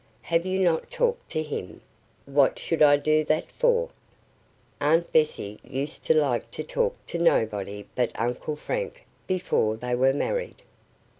[0.33, 1.79] '""Have you not talked to him?"
[2.25, 3.89] "What should I do that for?"
[4.79, 10.11] "Aunt Bessie used to like to talk to nobody but Uncle Frank before they were
[10.13, 10.63] married."